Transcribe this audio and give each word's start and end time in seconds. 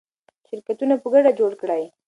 شرکتونه 0.47 0.95
په 1.01 1.07
ګډه 1.13 1.31
جوړ 1.39 1.51
کړئ. 1.61 1.83